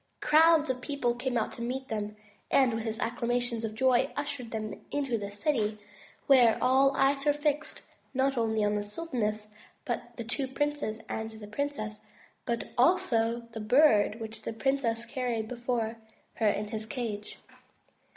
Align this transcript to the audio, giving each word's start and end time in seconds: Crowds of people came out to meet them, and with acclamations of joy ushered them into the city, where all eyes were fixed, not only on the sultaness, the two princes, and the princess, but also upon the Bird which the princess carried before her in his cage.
Crowds 0.19 0.67
of 0.71 0.81
people 0.81 1.13
came 1.13 1.37
out 1.37 1.51
to 1.53 1.61
meet 1.61 1.87
them, 1.87 2.15
and 2.49 2.73
with 2.83 2.99
acclamations 2.99 3.63
of 3.63 3.75
joy 3.75 4.11
ushered 4.17 4.49
them 4.49 4.83
into 4.89 5.15
the 5.15 5.29
city, 5.29 5.77
where 6.25 6.57
all 6.59 6.97
eyes 6.97 7.23
were 7.23 7.33
fixed, 7.33 7.83
not 8.11 8.35
only 8.35 8.63
on 8.65 8.73
the 8.73 8.81
sultaness, 8.81 9.53
the 9.85 10.23
two 10.23 10.47
princes, 10.47 11.01
and 11.07 11.29
the 11.33 11.45
princess, 11.45 11.99
but 12.47 12.69
also 12.79 13.35
upon 13.37 13.49
the 13.51 13.59
Bird 13.59 14.19
which 14.19 14.41
the 14.41 14.53
princess 14.53 15.05
carried 15.05 15.47
before 15.47 15.97
her 16.33 16.49
in 16.49 16.69
his 16.69 16.87
cage. 16.87 17.37